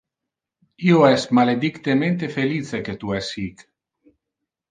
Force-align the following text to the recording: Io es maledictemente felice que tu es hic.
Io 0.91 1.01
es 1.09 1.25
maledictemente 1.39 2.29
felice 2.37 2.81
que 2.87 2.95
tu 3.03 3.13
es 3.19 3.29
hic. 3.45 3.61